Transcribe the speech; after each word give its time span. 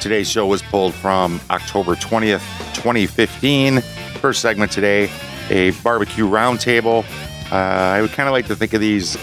Today's 0.00 0.30
show 0.30 0.46
was 0.46 0.62
pulled 0.62 0.94
from 0.94 1.38
October 1.50 1.94
20th, 1.94 2.40
2015. 2.74 3.82
First 4.22 4.40
segment 4.40 4.72
today, 4.72 5.10
a 5.50 5.72
barbecue 5.82 6.26
roundtable. 6.26 7.04
Uh, 7.52 7.56
I 7.56 8.00
would 8.00 8.10
kind 8.12 8.26
of 8.26 8.32
like 8.32 8.46
to 8.46 8.56
think 8.56 8.72
of 8.72 8.80
these 8.80 9.18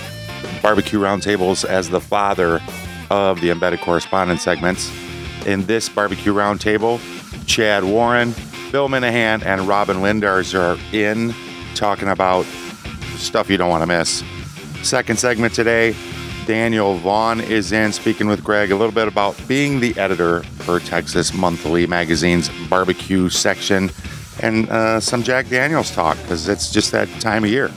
barbecue 0.62 1.00
roundtables 1.00 1.66
as 1.66 1.90
the 1.90 2.00
father 2.00 2.62
of 3.10 3.42
the 3.42 3.50
embedded 3.50 3.82
correspondence 3.82 4.44
segments. 4.44 4.92
In 5.48 5.66
this 5.66 5.90
barbecue 5.90 6.32
roundtable, 6.32 7.02
Chad 7.48 7.84
Warren, 7.84 8.36
Bill 8.72 8.88
Minnihan, 8.88 9.42
and 9.42 9.62
Robyn 9.62 9.98
Lindars 9.98 10.54
are 10.54 10.78
in 10.96 11.34
talking 11.74 12.10
about 12.10 12.46
stuff 13.16 13.50
you 13.50 13.58
don't 13.58 13.72
want 13.72 13.82
to 13.82 13.88
miss. 13.88 14.24
Second 14.84 15.18
segment 15.18 15.56
today, 15.56 15.96
Daniel 16.48 16.96
Vaughn 16.96 17.42
is 17.42 17.74
in 17.74 17.92
speaking 17.92 18.26
with 18.26 18.42
Greg 18.42 18.72
a 18.72 18.76
little 18.78 18.94
bit 18.94 19.10
about 19.10 19.36
being 19.50 19.82
the 19.82 19.96
editor 20.00 20.44
for 20.44 20.80
Texas 20.80 21.34
Monthly 21.34 21.86
Magazine's 21.86 22.50
barbecue 22.70 23.28
section 23.28 23.92
and 24.42 24.70
uh, 24.70 25.02
some 25.02 25.24
Jack 25.24 25.50
Daniels 25.50 25.92
talk 25.92 26.16
because 26.22 26.48
it's 26.48 26.72
just 26.72 26.94
that 26.94 27.10
time 27.20 27.44
of 27.44 27.50
year. 27.50 27.70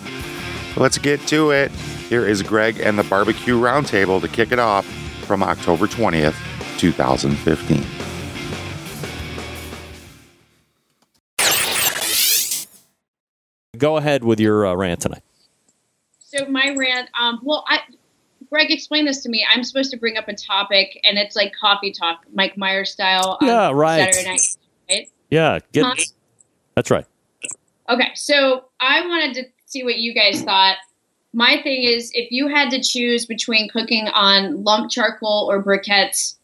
Let's 0.76 0.98
get 0.98 1.20
to 1.26 1.50
it. 1.50 1.72
Here 1.72 2.24
is 2.24 2.42
Greg 2.42 2.78
and 2.78 2.96
the 2.96 3.02
Barbecue 3.02 3.58
Roundtable 3.58 4.20
to 4.20 4.28
kick 4.28 4.52
it 4.52 4.60
off 4.60 4.86
from 5.26 5.42
October 5.42 5.88
20th, 5.88 6.36
2015. 6.78 7.84
Go 13.76 13.96
ahead 13.96 14.22
with 14.22 14.38
your 14.38 14.64
uh, 14.64 14.74
rant 14.74 15.00
tonight. 15.00 15.22
So 16.20 16.46
my 16.46 16.72
rant, 16.76 17.08
um, 17.18 17.40
well, 17.42 17.64
I, 17.66 17.80
Greg, 18.50 18.70
explain 18.70 19.04
this 19.04 19.22
to 19.22 19.28
me. 19.28 19.46
I'm 19.48 19.62
supposed 19.62 19.92
to 19.92 19.96
bring 19.96 20.16
up 20.16 20.26
a 20.28 20.34
topic, 20.34 21.00
and 21.04 21.18
it's 21.18 21.36
like 21.36 21.54
coffee 21.54 21.92
talk, 21.92 22.24
Mike 22.34 22.56
Myers 22.58 22.90
style. 22.92 23.38
on 23.40 23.46
Yeah, 23.46 23.70
right. 23.72 24.12
Saturday 24.12 24.28
night, 24.28 24.40
right? 24.90 25.08
Yeah, 25.30 25.58
get, 25.72 25.84
Huh? 25.84 25.94
that's 26.74 26.90
right. 26.90 27.06
Okay, 27.88 28.08
so 28.14 28.64
I 28.80 29.06
wanted 29.06 29.34
to 29.34 29.44
see 29.66 29.84
what 29.84 29.96
you 29.96 30.12
guys 30.14 30.42
thought. 30.42 30.76
My 31.32 31.60
thing 31.62 31.84
is, 31.84 32.10
if 32.12 32.32
you 32.32 32.48
had 32.48 32.70
to 32.70 32.82
choose 32.82 33.24
between 33.24 33.68
cooking 33.68 34.08
on 34.08 34.64
lump 34.64 34.90
charcoal 34.90 35.48
or 35.48 35.62
briquettes, 35.62 36.34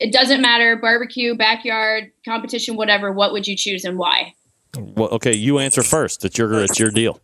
it 0.00 0.12
doesn't 0.12 0.40
matter. 0.40 0.76
Barbecue, 0.76 1.34
backyard, 1.34 2.10
competition, 2.24 2.76
whatever. 2.76 3.12
What 3.12 3.32
would 3.32 3.46
you 3.46 3.54
choose 3.54 3.84
and 3.84 3.98
why? 3.98 4.34
Well, 4.78 5.10
okay, 5.10 5.34
you 5.34 5.58
answer 5.58 5.82
first. 5.82 6.24
It's 6.24 6.38
your 6.38 6.52
it's 6.64 6.78
your 6.78 6.90
deal. 6.90 7.20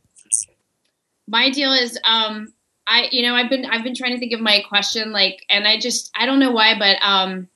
my 1.26 1.50
deal 1.50 1.72
is 1.72 1.98
um 2.04 2.52
i 2.88 3.08
you 3.12 3.22
know 3.22 3.34
i've 3.34 3.50
been 3.50 3.64
i've 3.66 3.84
been 3.84 3.94
trying 3.94 4.12
to 4.12 4.18
think 4.18 4.32
of 4.32 4.40
my 4.40 4.62
question 4.68 5.12
like 5.12 5.44
and 5.48 5.66
i 5.66 5.78
just 5.78 6.10
i 6.16 6.26
don't 6.26 6.40
know 6.40 6.50
why 6.50 6.78
but 6.78 6.96
um 7.02 7.48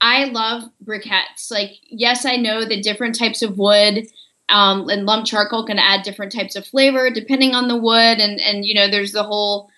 i 0.00 0.24
love 0.24 0.62
briquettes 0.84 1.50
like 1.50 1.72
yes 1.84 2.24
i 2.24 2.36
know 2.36 2.64
the 2.64 2.80
different 2.80 3.18
types 3.18 3.42
of 3.42 3.58
wood 3.58 4.06
um 4.48 4.88
and 4.88 5.06
lump 5.06 5.26
charcoal 5.26 5.66
can 5.66 5.78
add 5.78 6.02
different 6.02 6.32
types 6.32 6.54
of 6.54 6.66
flavor 6.66 7.10
depending 7.10 7.54
on 7.54 7.68
the 7.68 7.76
wood 7.76 8.18
and 8.18 8.40
and 8.40 8.64
you 8.64 8.74
know 8.74 8.88
there's 8.88 9.12
the 9.12 9.24
whole 9.24 9.68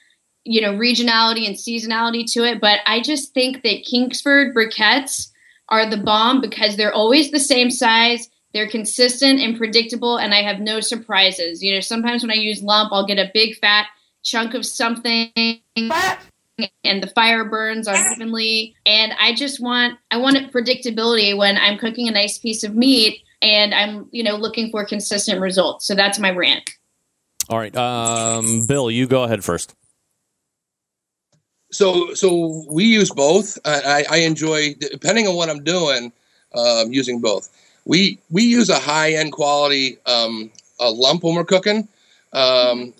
you 0.44 0.60
know 0.60 0.72
regionality 0.72 1.46
and 1.46 1.56
seasonality 1.56 2.30
to 2.30 2.44
it 2.44 2.60
but 2.60 2.80
i 2.86 3.00
just 3.00 3.32
think 3.32 3.62
that 3.62 3.84
kingsford 3.84 4.54
briquettes 4.54 5.28
are 5.70 5.88
the 5.88 5.96
bomb 5.96 6.40
because 6.40 6.76
they're 6.76 6.92
always 6.92 7.30
the 7.30 7.40
same 7.40 7.70
size 7.70 8.28
they're 8.54 8.68
consistent 8.68 9.40
and 9.40 9.58
predictable, 9.58 10.16
and 10.16 10.32
I 10.32 10.42
have 10.42 10.58
no 10.58 10.80
surprises. 10.80 11.62
You 11.62 11.74
know, 11.74 11.80
sometimes 11.80 12.22
when 12.22 12.30
I 12.30 12.34
use 12.36 12.62
lump, 12.62 12.92
I'll 12.92 13.06
get 13.06 13.18
a 13.18 13.30
big 13.34 13.56
fat 13.56 13.86
chunk 14.22 14.54
of 14.54 14.64
something, 14.64 15.30
and 15.36 17.02
the 17.02 17.10
fire 17.14 17.44
burns 17.44 17.86
unevenly. 17.86 18.74
And 18.86 19.12
I 19.20 19.34
just 19.34 19.60
want 19.60 19.98
I 20.10 20.16
want 20.16 20.36
predictability 20.52 21.36
when 21.36 21.56
I'm 21.56 21.78
cooking 21.78 22.08
a 22.08 22.12
nice 22.12 22.38
piece 22.38 22.64
of 22.64 22.74
meat, 22.74 23.22
and 23.42 23.74
I'm 23.74 24.08
you 24.10 24.22
know 24.22 24.36
looking 24.36 24.70
for 24.70 24.84
consistent 24.84 25.40
results. 25.40 25.86
So 25.86 25.94
that's 25.94 26.18
my 26.18 26.30
rant. 26.30 26.70
All 27.48 27.58
right, 27.58 27.74
um, 27.76 28.66
Bill, 28.66 28.90
you 28.90 29.06
go 29.06 29.22
ahead 29.24 29.42
first. 29.42 29.74
so 31.70 32.12
so 32.14 32.64
we 32.70 32.84
use 32.84 33.10
both. 33.10 33.58
I, 33.64 34.04
I 34.10 34.16
I 34.16 34.16
enjoy 34.18 34.74
depending 34.74 35.26
on 35.26 35.34
what 35.36 35.48
I'm 35.48 35.64
doing, 35.64 36.12
um, 36.54 36.92
using 36.92 37.20
both. 37.20 37.48
We 37.84 38.18
we 38.30 38.42
use 38.42 38.68
a 38.68 38.78
high 38.78 39.12
end 39.12 39.32
quality 39.32 39.98
um, 40.06 40.50
a 40.80 40.90
lump 40.90 41.22
when 41.22 41.34
we're 41.34 41.44
cooking. 41.44 41.88
Um, 42.32 42.92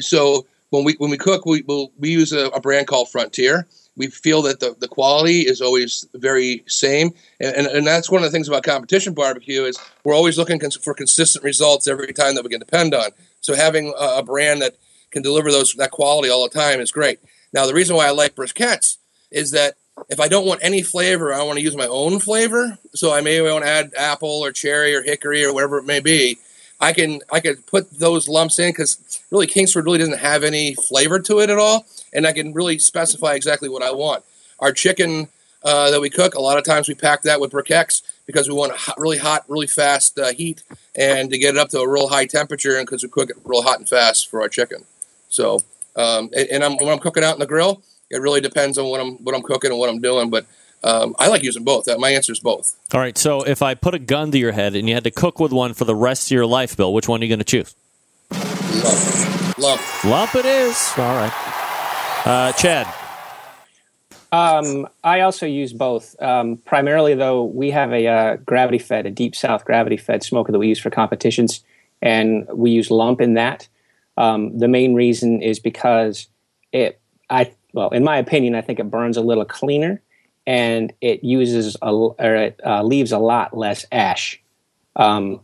So 0.00 0.46
when 0.74 0.84
we 0.84 0.94
when 0.98 1.10
we 1.10 1.16
cook, 1.16 1.46
we 1.46 1.62
we'll, 1.62 1.92
we 1.98 2.10
use 2.10 2.32
a, 2.32 2.46
a 2.48 2.60
brand 2.60 2.88
called 2.88 3.08
Frontier. 3.08 3.66
We 3.96 4.08
feel 4.08 4.42
that 4.42 4.58
the, 4.58 4.74
the 4.76 4.88
quality 4.88 5.42
is 5.42 5.60
always 5.60 6.04
very 6.14 6.64
same, 6.66 7.12
and, 7.38 7.54
and, 7.54 7.66
and 7.68 7.86
that's 7.86 8.10
one 8.10 8.24
of 8.24 8.30
the 8.30 8.32
things 8.32 8.48
about 8.48 8.64
competition 8.64 9.14
barbecue 9.14 9.62
is 9.62 9.78
we're 10.02 10.16
always 10.16 10.36
looking 10.36 10.58
cons- 10.58 10.76
for 10.76 10.92
consistent 10.92 11.44
results 11.44 11.86
every 11.86 12.12
time 12.12 12.34
that 12.34 12.42
we 12.42 12.50
can 12.50 12.58
depend 12.58 12.92
on. 12.92 13.10
So 13.40 13.54
having 13.54 13.94
a, 13.96 14.18
a 14.18 14.22
brand 14.24 14.62
that 14.62 14.74
can 15.12 15.22
deliver 15.22 15.52
those 15.52 15.74
that 15.74 15.92
quality 15.92 16.28
all 16.28 16.42
the 16.42 16.52
time 16.52 16.80
is 16.80 16.90
great. 16.90 17.20
Now 17.52 17.66
the 17.66 17.74
reason 17.74 17.94
why 17.94 18.08
I 18.08 18.10
like 18.10 18.34
briquettes 18.34 18.96
is 19.30 19.52
that 19.52 19.76
if 20.08 20.18
I 20.18 20.26
don't 20.26 20.46
want 20.46 20.64
any 20.64 20.82
flavor, 20.82 21.32
I 21.32 21.44
want 21.44 21.58
to 21.58 21.64
use 21.64 21.76
my 21.76 21.86
own 21.86 22.18
flavor. 22.18 22.78
So 22.94 23.14
I 23.14 23.20
may 23.20 23.40
want 23.40 23.64
to 23.64 23.70
add 23.70 23.92
apple 23.96 24.44
or 24.44 24.50
cherry 24.50 24.92
or 24.92 25.02
hickory 25.02 25.44
or 25.44 25.54
whatever 25.54 25.78
it 25.78 25.86
may 25.86 26.00
be. 26.00 26.38
I 26.80 26.92
can 26.92 27.20
I 27.30 27.40
can 27.40 27.56
put 27.56 27.90
those 27.90 28.28
lumps 28.28 28.58
in 28.58 28.70
because 28.70 29.22
really 29.30 29.46
Kingsford 29.46 29.84
really 29.84 29.98
doesn't 29.98 30.18
have 30.18 30.44
any 30.44 30.74
flavor 30.74 31.18
to 31.20 31.40
it 31.40 31.50
at 31.50 31.58
all, 31.58 31.86
and 32.12 32.26
I 32.26 32.32
can 32.32 32.52
really 32.52 32.78
specify 32.78 33.34
exactly 33.34 33.68
what 33.68 33.82
I 33.82 33.92
want. 33.92 34.24
Our 34.58 34.72
chicken 34.72 35.28
uh, 35.62 35.90
that 35.90 36.00
we 36.00 36.10
cook, 36.10 36.34
a 36.34 36.40
lot 36.40 36.58
of 36.58 36.64
times 36.64 36.88
we 36.88 36.94
pack 36.94 37.22
that 37.22 37.40
with 37.40 37.52
briquettes 37.52 38.02
because 38.26 38.48
we 38.48 38.54
want 38.54 38.72
a 38.72 38.76
hot, 38.76 38.98
really 38.98 39.18
hot, 39.18 39.44
really 39.48 39.66
fast 39.66 40.18
uh, 40.18 40.32
heat, 40.32 40.62
and 40.94 41.30
to 41.30 41.38
get 41.38 41.54
it 41.54 41.58
up 41.58 41.70
to 41.70 41.80
a 41.80 41.88
real 41.88 42.08
high 42.08 42.26
temperature, 42.26 42.76
and 42.76 42.86
because 42.86 43.02
we 43.02 43.08
cook 43.08 43.30
it 43.30 43.36
real 43.44 43.62
hot 43.62 43.78
and 43.78 43.88
fast 43.88 44.30
for 44.30 44.42
our 44.42 44.48
chicken. 44.48 44.84
So, 45.28 45.60
um, 45.96 46.30
and, 46.36 46.48
and 46.50 46.64
I'm, 46.64 46.76
when 46.76 46.88
I'm 46.88 46.98
cooking 46.98 47.24
out 47.24 47.34
in 47.34 47.40
the 47.40 47.46
grill, 47.46 47.82
it 48.10 48.20
really 48.20 48.40
depends 48.40 48.78
on 48.78 48.88
what 48.88 49.00
I'm 49.00 49.14
what 49.24 49.34
I'm 49.34 49.42
cooking 49.42 49.70
and 49.70 49.80
what 49.80 49.88
I'm 49.88 50.00
doing, 50.00 50.30
but 50.30 50.46
um, 50.84 51.16
I 51.18 51.28
like 51.28 51.42
using 51.42 51.64
both. 51.64 51.88
Uh, 51.88 51.98
My 51.98 52.10
answer 52.10 52.32
is 52.32 52.40
both. 52.40 52.76
All 52.92 53.00
right, 53.00 53.16
so 53.16 53.42
if 53.42 53.62
I 53.62 53.74
put 53.74 53.94
a 53.94 53.98
gun 53.98 54.30
to 54.32 54.38
your 54.38 54.52
head 54.52 54.76
and 54.76 54.88
you 54.88 54.94
had 54.94 55.04
to 55.04 55.10
cook 55.10 55.40
with 55.40 55.52
one 55.52 55.74
for 55.74 55.84
the 55.84 55.96
rest 55.96 56.28
of 56.28 56.30
your 56.32 56.46
life, 56.46 56.76
Bill, 56.76 56.92
which 56.92 57.08
one 57.08 57.20
are 57.20 57.24
you 57.24 57.30
going 57.30 57.38
to 57.38 57.44
choose? 57.44 57.74
Lump, 58.30 59.58
lump. 59.58 60.04
Lump 60.04 60.34
it 60.34 60.44
is. 60.44 60.92
All 60.96 61.16
right. 61.16 61.32
Uh, 62.26 62.52
Chad. 62.52 62.86
Um, 64.32 64.88
I 65.04 65.20
also 65.20 65.46
use 65.46 65.72
both. 65.72 66.20
Um, 66.20 66.56
primarily, 66.56 67.14
though, 67.14 67.44
we 67.44 67.70
have 67.70 67.92
a 67.92 68.06
uh, 68.06 68.36
gravity 68.36 68.78
fed, 68.78 69.06
a 69.06 69.10
deep 69.10 69.36
south 69.36 69.64
gravity 69.64 69.96
fed 69.96 70.24
smoker 70.24 70.50
that 70.50 70.58
we 70.58 70.66
use 70.66 70.80
for 70.80 70.90
competitions, 70.90 71.62
and 72.02 72.48
we 72.52 72.72
use 72.72 72.90
lump 72.90 73.20
in 73.20 73.34
that. 73.34 73.68
Um, 74.16 74.58
the 74.58 74.66
main 74.68 74.94
reason 74.94 75.40
is 75.40 75.60
because 75.60 76.26
it, 76.72 77.00
I 77.30 77.52
well, 77.72 77.90
in 77.90 78.02
my 78.02 78.16
opinion, 78.18 78.54
I 78.54 78.60
think 78.60 78.80
it 78.80 78.90
burns 78.90 79.16
a 79.16 79.20
little 79.20 79.44
cleaner, 79.44 80.02
and 80.46 80.92
it 81.00 81.24
uses 81.24 81.76
a, 81.80 81.90
or 81.90 82.14
it 82.36 82.60
uh, 82.64 82.82
leaves 82.82 83.12
a 83.12 83.18
lot 83.18 83.56
less 83.56 83.86
ash. 83.90 84.40
Um, 84.96 85.40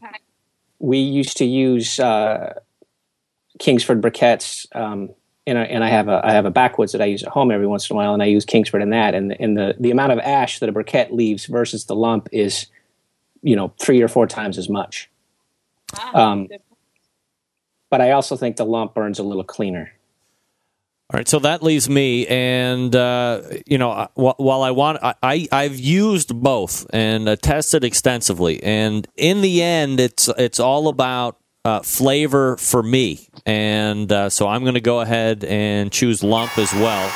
we 0.78 0.98
used 0.98 1.38
to 1.38 1.44
use 1.44 1.98
uh, 1.98 2.60
Kingsford 3.58 4.00
briquettes, 4.00 4.66
um, 4.74 5.10
and, 5.46 5.58
I, 5.58 5.64
and 5.64 5.82
I 5.82 5.88
have 5.88 6.08
a 6.08 6.20
I 6.24 6.32
have 6.32 6.46
a 6.46 6.50
backwoods 6.50 6.92
that 6.92 7.02
I 7.02 7.06
use 7.06 7.22
at 7.22 7.30
home 7.30 7.50
every 7.50 7.66
once 7.66 7.88
in 7.88 7.94
a 7.94 7.96
while, 7.96 8.14
and 8.14 8.22
I 8.22 8.26
use 8.26 8.44
Kingsford 8.44 8.82
in 8.82 8.90
that, 8.90 9.14
and 9.14 9.38
and 9.40 9.56
the 9.56 9.74
the 9.78 9.90
amount 9.90 10.12
of 10.12 10.18
ash 10.20 10.58
that 10.60 10.68
a 10.68 10.72
briquette 10.72 11.12
leaves 11.12 11.46
versus 11.46 11.86
the 11.86 11.96
lump 11.96 12.28
is, 12.32 12.66
you 13.42 13.56
know, 13.56 13.72
three 13.78 14.02
or 14.02 14.08
four 14.08 14.26
times 14.26 14.58
as 14.58 14.68
much. 14.68 15.10
Um, 16.14 16.48
but 17.90 18.00
I 18.00 18.12
also 18.12 18.36
think 18.36 18.56
the 18.56 18.64
lump 18.64 18.94
burns 18.94 19.18
a 19.18 19.24
little 19.24 19.44
cleaner. 19.44 19.92
All 21.12 21.18
right, 21.18 21.26
so 21.26 21.40
that 21.40 21.60
leaves 21.60 21.90
me, 21.90 22.24
and 22.28 22.94
uh, 22.94 23.42
you 23.66 23.78
know, 23.78 23.90
uh, 23.90 24.06
while 24.14 24.62
I 24.62 24.70
want, 24.70 25.00
I, 25.02 25.48
I've 25.50 25.76
used 25.76 26.40
both 26.40 26.86
and 26.90 27.28
uh, 27.28 27.34
tested 27.34 27.82
extensively, 27.82 28.62
and 28.62 29.08
in 29.16 29.40
the 29.40 29.60
end, 29.60 29.98
it's 29.98 30.28
it's 30.38 30.60
all 30.60 30.86
about 30.86 31.36
uh, 31.64 31.80
flavor 31.80 32.56
for 32.58 32.80
me, 32.80 33.26
and 33.44 34.12
uh, 34.12 34.30
so 34.30 34.46
I'm 34.46 34.62
going 34.62 34.74
to 34.74 34.80
go 34.80 35.00
ahead 35.00 35.42
and 35.42 35.90
choose 35.90 36.22
lump 36.22 36.56
as 36.58 36.72
well. 36.74 37.12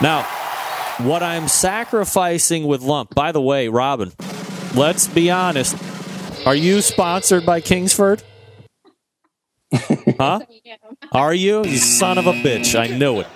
Now, 0.00 0.22
what 0.98 1.24
I'm 1.24 1.48
sacrificing 1.48 2.68
with 2.68 2.82
lump, 2.82 3.16
by 3.16 3.32
the 3.32 3.42
way, 3.42 3.66
Robyn, 3.66 4.12
let's 4.76 5.08
be 5.08 5.28
honest. 5.28 5.74
Are 6.46 6.54
you 6.54 6.80
sponsored 6.80 7.44
by 7.44 7.62
Kingsford? 7.62 8.22
Huh? 10.18 10.40
Are 11.12 11.34
you? 11.34 11.64
You 11.64 11.76
son 11.78 12.18
of 12.18 12.26
a 12.26 12.32
bitch. 12.32 12.78
I 12.78 12.86
knew 12.88 13.20
it. 13.20 13.26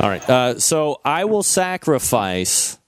All 0.00 0.08
right. 0.08 0.28
Uh, 0.28 0.58
so 0.58 1.00
I 1.04 1.24
will 1.24 1.42
sacrifice 1.42 2.78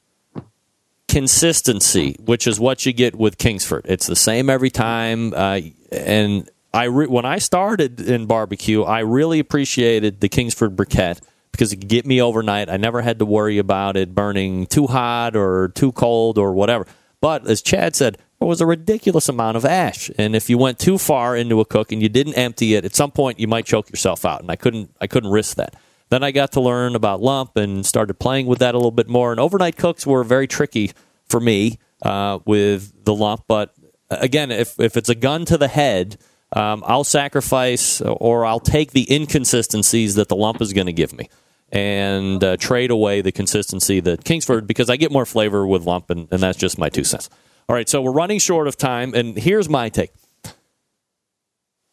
consistency, 1.08 2.16
which 2.24 2.46
is 2.46 2.58
what 2.58 2.86
you 2.86 2.92
get 2.92 3.14
with 3.14 3.38
Kingsford. 3.38 3.84
It's 3.86 4.06
the 4.06 4.16
same 4.16 4.48
every 4.48 4.70
time. 4.70 5.34
Uh, 5.34 5.60
and 5.90 6.48
I 6.72 6.84
re- 6.84 7.06
when 7.06 7.26
I 7.26 7.38
started 7.38 8.00
in 8.00 8.26
barbecue, 8.26 8.82
I 8.82 9.00
really 9.00 9.38
appreciated 9.38 10.20
the 10.20 10.28
Kingsford 10.28 10.74
briquette 10.74 11.20
because 11.50 11.72
it 11.72 11.76
could 11.76 11.88
get 11.88 12.06
me 12.06 12.22
overnight. 12.22 12.70
I 12.70 12.78
never 12.78 13.02
had 13.02 13.18
to 13.18 13.26
worry 13.26 13.58
about 13.58 13.96
it 13.96 14.14
burning 14.14 14.66
too 14.66 14.86
hot 14.86 15.36
or 15.36 15.68
too 15.74 15.92
cold 15.92 16.38
or 16.38 16.54
whatever. 16.54 16.86
But 17.22 17.46
as 17.46 17.62
Chad 17.62 17.94
said, 17.94 18.18
there 18.40 18.48
was 18.48 18.60
a 18.60 18.66
ridiculous 18.66 19.28
amount 19.28 19.56
of 19.56 19.64
ash, 19.64 20.10
and 20.18 20.34
if 20.34 20.50
you 20.50 20.58
went 20.58 20.80
too 20.80 20.98
far 20.98 21.36
into 21.36 21.60
a 21.60 21.64
cook 21.64 21.92
and 21.92 22.02
you 22.02 22.08
didn't 22.08 22.34
empty 22.34 22.74
it, 22.74 22.84
at 22.84 22.96
some 22.96 23.12
point 23.12 23.38
you 23.38 23.46
might 23.46 23.64
choke 23.64 23.88
yourself 23.88 24.24
out. 24.24 24.40
And 24.40 24.50
I 24.50 24.56
couldn't, 24.56 24.94
I 25.00 25.06
couldn't 25.06 25.30
risk 25.30 25.56
that. 25.56 25.76
Then 26.10 26.24
I 26.24 26.32
got 26.32 26.50
to 26.52 26.60
learn 26.60 26.96
about 26.96 27.22
lump 27.22 27.56
and 27.56 27.86
started 27.86 28.14
playing 28.14 28.46
with 28.46 28.58
that 28.58 28.74
a 28.74 28.78
little 28.78 28.90
bit 28.90 29.08
more. 29.08 29.30
And 29.30 29.40
overnight 29.40 29.76
cooks 29.76 30.04
were 30.04 30.24
very 30.24 30.48
tricky 30.48 30.90
for 31.28 31.38
me 31.38 31.78
uh, 32.02 32.40
with 32.44 33.04
the 33.04 33.14
lump. 33.14 33.44
But 33.46 33.72
uh, 34.10 34.16
again, 34.20 34.50
if 34.50 34.78
if 34.80 34.96
it's 34.96 35.08
a 35.08 35.14
gun 35.14 35.44
to 35.44 35.56
the 35.56 35.68
head, 35.68 36.18
um, 36.54 36.82
I'll 36.84 37.04
sacrifice 37.04 38.00
or 38.00 38.44
I'll 38.44 38.60
take 38.60 38.90
the 38.90 39.06
inconsistencies 39.10 40.16
that 40.16 40.28
the 40.28 40.36
lump 40.36 40.60
is 40.60 40.72
going 40.72 40.88
to 40.88 40.92
give 40.92 41.12
me 41.12 41.30
and 41.72 42.44
uh, 42.44 42.56
trade 42.58 42.90
away 42.90 43.22
the 43.22 43.32
consistency 43.32 43.98
that 44.00 44.24
Kingsford 44.24 44.66
because 44.66 44.90
I 44.90 44.96
get 44.96 45.10
more 45.10 45.24
flavor 45.24 45.66
with 45.66 45.84
lump, 45.84 46.10
and, 46.10 46.28
and 46.30 46.40
that's 46.40 46.58
just 46.58 46.78
my 46.78 46.90
two 46.90 47.02
cents. 47.02 47.30
All 47.68 47.74
right, 47.74 47.88
so 47.88 48.02
we're 48.02 48.12
running 48.12 48.38
short 48.38 48.68
of 48.68 48.76
time, 48.76 49.14
and 49.14 49.36
here's 49.36 49.68
my 49.68 49.88
take. 49.88 50.12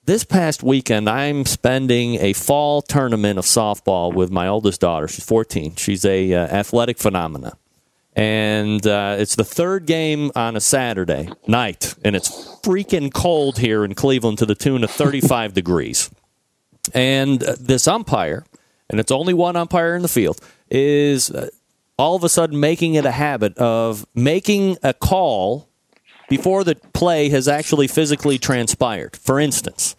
This 0.03 0.23
past 0.23 0.63
weekend, 0.63 1.07
I'm 1.07 1.45
spending 1.45 2.15
a 2.15 2.33
fall 2.33 2.81
tournament 2.81 3.39
of 3.39 3.45
softball 3.45 4.13
with 4.13 4.31
my 4.31 4.47
oldest 4.47 4.81
daughter. 4.81 5.07
She's 5.07 5.23
14. 5.23 5.75
She's 5.75 6.03
a 6.03 6.33
uh, 6.33 6.47
athletic 6.47 6.97
phenomena, 6.97 7.53
and 8.15 8.85
uh, 8.85 9.15
it's 9.17 9.35
the 9.35 9.45
third 9.45 9.85
game 9.85 10.31
on 10.35 10.57
a 10.57 10.59
Saturday 10.59 11.29
night, 11.47 11.95
and 12.03 12.15
it's 12.15 12.29
freaking 12.63 13.13
cold 13.13 13.59
here 13.59 13.85
in 13.85 13.93
Cleveland 13.93 14.39
to 14.39 14.45
the 14.45 14.55
tune 14.55 14.83
of 14.83 14.91
35 14.91 15.53
degrees. 15.53 16.09
And 16.93 17.41
uh, 17.43 17.55
this 17.59 17.87
umpire, 17.87 18.45
and 18.89 18.99
it's 18.99 19.11
only 19.11 19.33
one 19.33 19.55
umpire 19.55 19.95
in 19.95 20.01
the 20.01 20.07
field, 20.07 20.39
is 20.69 21.31
uh, 21.31 21.49
all 21.97 22.15
of 22.15 22.23
a 22.23 22.29
sudden 22.29 22.59
making 22.59 22.95
it 22.95 23.05
a 23.05 23.11
habit 23.11 23.57
of 23.57 24.05
making 24.15 24.77
a 24.83 24.93
call 24.93 25.67
before 26.29 26.63
the 26.63 26.75
play 26.93 27.29
has 27.29 27.47
actually 27.47 27.87
physically 27.87 28.37
transpired. 28.37 29.15
For 29.15 29.39
instance, 29.39 29.95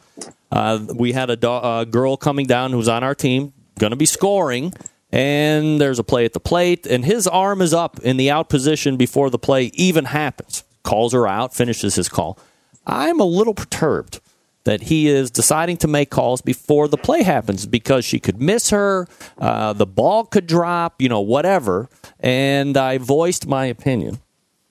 uh, 0.50 0.84
we 0.94 1.12
had 1.12 1.30
a, 1.30 1.36
do- 1.36 1.48
a 1.48 1.86
girl 1.88 2.16
coming 2.16 2.46
down 2.46 2.72
who's 2.72 2.88
on 2.88 3.04
our 3.04 3.14
team, 3.14 3.52
going 3.78 3.90
to 3.90 3.96
be 3.96 4.06
scoring, 4.06 4.72
and 5.12 5.80
there's 5.80 5.98
a 5.98 6.04
play 6.04 6.24
at 6.24 6.32
the 6.32 6.40
plate, 6.40 6.86
and 6.86 7.04
his 7.04 7.26
arm 7.26 7.60
is 7.60 7.74
up 7.74 7.98
in 8.00 8.16
the 8.16 8.30
out 8.30 8.48
position 8.48 8.96
before 8.96 9.28
the 9.28 9.38
play 9.38 9.70
even 9.74 10.06
happens. 10.06 10.64
Calls 10.82 11.12
her 11.12 11.26
out, 11.26 11.52
finishes 11.52 11.96
his 11.96 12.08
call. 12.08 12.38
I'm 12.86 13.20
a 13.20 13.24
little 13.24 13.54
perturbed 13.54 14.19
that 14.64 14.82
he 14.82 15.08
is 15.08 15.30
deciding 15.30 15.76
to 15.78 15.88
make 15.88 16.10
calls 16.10 16.42
before 16.42 16.86
the 16.88 16.96
play 16.96 17.22
happens 17.22 17.66
because 17.66 18.04
she 18.04 18.18
could 18.18 18.40
miss 18.40 18.70
her, 18.70 19.06
uh, 19.38 19.72
the 19.72 19.86
ball 19.86 20.24
could 20.24 20.46
drop, 20.46 21.00
you 21.00 21.08
know, 21.08 21.20
whatever. 21.20 21.88
And 22.18 22.76
I 22.76 22.98
voiced 22.98 23.46
my 23.46 23.66
opinion 23.66 24.20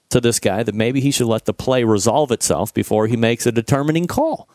to 0.09 0.21
this 0.21 0.39
guy 0.39 0.63
that 0.63 0.75
maybe 0.75 1.01
he 1.01 1.11
should 1.11 1.27
let 1.27 1.45
the 1.45 1.53
play 1.53 1.83
resolve 1.83 2.31
itself 2.31 2.73
before 2.73 3.07
he 3.07 3.15
makes 3.17 3.45
a 3.45 3.51
determining 3.51 4.07
call. 4.07 4.49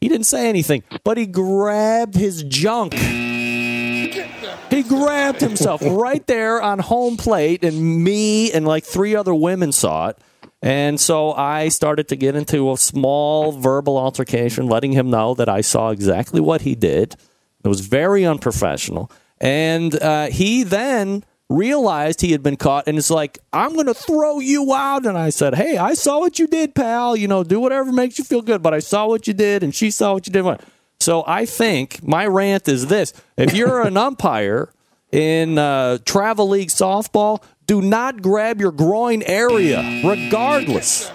He 0.00 0.08
didn't 0.08 0.26
say 0.26 0.48
anything, 0.48 0.82
but 1.04 1.16
he 1.16 1.26
grabbed 1.26 2.14
his 2.14 2.42
junk. 2.42 2.94
He 2.94 4.82
grabbed 4.82 5.40
himself 5.40 5.80
right 5.84 6.26
there 6.26 6.60
on 6.60 6.78
home 6.80 7.16
plate, 7.16 7.64
and 7.64 8.04
me 8.04 8.52
and 8.52 8.66
like 8.66 8.84
three 8.84 9.16
other 9.16 9.34
women 9.34 9.72
saw 9.72 10.08
it. 10.08 10.18
And 10.62 10.98
so 10.98 11.32
I 11.32 11.68
started 11.68 12.08
to 12.08 12.16
get 12.16 12.34
into 12.34 12.72
a 12.72 12.76
small 12.76 13.52
verbal 13.52 13.98
altercation, 13.98 14.66
letting 14.66 14.92
him 14.92 15.10
know 15.10 15.34
that 15.34 15.48
I 15.48 15.60
saw 15.60 15.90
exactly 15.90 16.40
what 16.40 16.62
he 16.62 16.74
did. 16.74 17.16
It 17.62 17.68
was 17.68 17.80
very 17.80 18.24
unprofessional. 18.24 19.10
And 19.40 20.00
uh, 20.02 20.26
he 20.28 20.62
then 20.62 21.24
realized 21.48 22.20
he 22.20 22.32
had 22.32 22.42
been 22.42 22.56
caught 22.56 22.88
and 22.88 22.98
it's 22.98 23.10
like, 23.10 23.38
I'm 23.52 23.74
going 23.74 23.86
to 23.86 23.94
throw 23.94 24.40
you 24.40 24.74
out. 24.74 25.06
And 25.06 25.16
I 25.16 25.30
said, 25.30 25.54
Hey, 25.54 25.76
I 25.76 25.94
saw 25.94 26.20
what 26.20 26.38
you 26.38 26.46
did, 26.46 26.74
pal. 26.74 27.16
You 27.16 27.28
know, 27.28 27.44
do 27.44 27.60
whatever 27.60 27.92
makes 27.92 28.18
you 28.18 28.24
feel 28.24 28.42
good. 28.42 28.62
But 28.62 28.74
I 28.74 28.80
saw 28.80 29.06
what 29.06 29.26
you 29.26 29.34
did 29.34 29.62
and 29.62 29.74
she 29.74 29.90
saw 29.90 30.14
what 30.14 30.26
you 30.26 30.32
did. 30.32 30.60
So 30.98 31.22
I 31.26 31.44
think 31.44 32.02
my 32.02 32.26
rant 32.26 32.68
is 32.68 32.86
this 32.86 33.12
if 33.36 33.54
you're 33.54 33.82
an 33.82 33.96
umpire 33.96 34.72
in 35.12 35.58
uh, 35.58 35.98
travel 36.04 36.48
league 36.48 36.68
softball, 36.68 37.42
do 37.66 37.82
not 37.82 38.22
grab 38.22 38.60
your 38.60 38.72
groin 38.72 39.22
area, 39.22 39.82
regardless. 40.04 41.10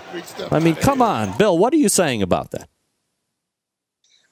I 0.51 0.59
mean, 0.59 0.75
come 0.75 1.01
on, 1.01 1.37
Bill. 1.37 1.57
What 1.57 1.73
are 1.73 1.77
you 1.77 1.89
saying 1.89 2.21
about 2.21 2.51
that? 2.51 2.67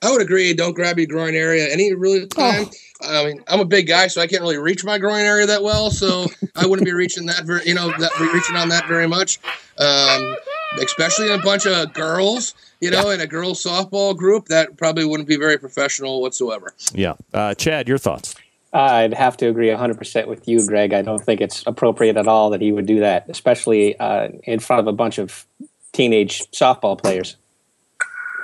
I 0.01 0.11
would 0.11 0.21
agree. 0.21 0.53
Don't 0.53 0.73
grab 0.73 0.97
your 0.97 1.07
groin 1.07 1.35
area 1.35 1.67
any 1.69 1.93
really 1.93 2.25
time. 2.27 2.67
Oh. 3.01 3.21
I 3.21 3.25
mean, 3.25 3.43
I'm 3.47 3.59
a 3.59 3.65
big 3.65 3.87
guy, 3.87 4.07
so 4.07 4.21
I 4.21 4.27
can't 4.27 4.41
really 4.41 4.57
reach 4.57 4.83
my 4.83 4.97
groin 4.97 5.21
area 5.21 5.45
that 5.45 5.63
well. 5.63 5.89
So 5.91 6.27
I 6.55 6.65
wouldn't 6.65 6.85
be 6.85 6.93
reaching 6.93 7.25
that, 7.27 7.45
very, 7.45 7.65
you 7.65 7.73
know, 7.73 7.91
that 7.97 8.11
reaching 8.19 8.55
on 8.55 8.69
that 8.69 8.87
very 8.87 9.07
much. 9.07 9.39
Um, 9.77 10.35
especially 10.81 11.27
in 11.27 11.39
a 11.39 11.43
bunch 11.43 11.65
of 11.65 11.93
girls, 11.93 12.53
you 12.81 12.91
know, 12.91 13.09
yeah. 13.09 13.15
in 13.15 13.21
a 13.21 13.27
girls 13.27 13.63
softball 13.63 14.15
group, 14.15 14.47
that 14.47 14.77
probably 14.77 15.05
wouldn't 15.05 15.27
be 15.27 15.37
very 15.37 15.57
professional 15.57 16.21
whatsoever. 16.21 16.73
Yeah, 16.93 17.13
uh, 17.33 17.55
Chad, 17.55 17.87
your 17.87 17.97
thoughts? 17.97 18.35
I'd 18.71 19.13
have 19.13 19.37
to 19.37 19.47
agree 19.47 19.69
100% 19.69 20.27
with 20.27 20.47
you, 20.47 20.65
Greg. 20.65 20.93
I 20.93 21.01
don't 21.01 21.23
think 21.23 21.41
it's 21.41 21.63
appropriate 21.65 22.17
at 22.17 22.27
all 22.27 22.51
that 22.51 22.61
he 22.61 22.71
would 22.71 22.85
do 22.85 22.99
that, 22.99 23.25
especially 23.27 23.97
uh, 23.99 24.29
in 24.43 24.59
front 24.59 24.81
of 24.81 24.87
a 24.87 24.91
bunch 24.91 25.17
of 25.17 25.47
teenage 25.91 26.49
softball 26.51 27.01
players. 27.01 27.35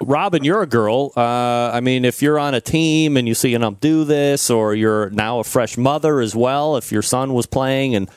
Robyn, 0.02 0.44
you're 0.44 0.62
a 0.62 0.68
girl. 0.68 1.14
Uh, 1.16 1.72
I 1.74 1.80
mean, 1.80 2.06
if 2.06 2.22
you're 2.22 2.40
on 2.40 2.54
a 2.54 2.62
team 2.62 3.18
and 3.18 3.28
you 3.28 3.34
see 3.34 3.54
an 3.54 3.64
ump 3.64 3.80
do 3.80 4.04
this, 4.04 4.50
or 4.50 4.76
you're 4.76 5.10
now 5.12 5.40
a 5.40 5.44
fresh 5.44 5.78
mother 5.78 6.20
as 6.20 6.36
well, 6.36 6.76
if 6.76 6.92
your 6.92 7.02
son 7.02 7.34
was 7.34 7.46
playing 7.46 7.96
and 7.96 8.10